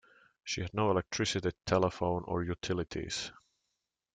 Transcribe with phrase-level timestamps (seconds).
[0.43, 3.31] She had no electricity, telephone or utilities.